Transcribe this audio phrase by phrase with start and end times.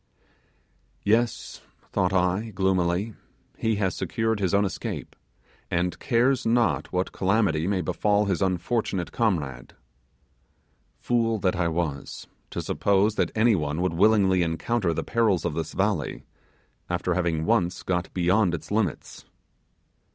[1.03, 3.13] Yes; thought I, gloomily,
[3.55, 5.15] he has secured his own escape,
[5.69, 9.75] and cares not what calamity may befall his unfortunate comrade.
[10.97, 15.53] Fool that I was, to suppose that any one would willingly encounter the perils of
[15.53, 16.25] this valley,
[16.89, 19.25] after having once got beyond its limits!